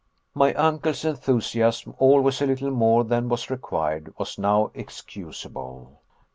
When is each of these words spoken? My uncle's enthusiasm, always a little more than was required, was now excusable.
My 0.33 0.51
uncle's 0.55 1.05
enthusiasm, 1.05 1.93
always 1.99 2.41
a 2.41 2.47
little 2.47 2.71
more 2.71 3.03
than 3.03 3.29
was 3.29 3.51
required, 3.51 4.11
was 4.17 4.39
now 4.39 4.71
excusable. 4.73 6.01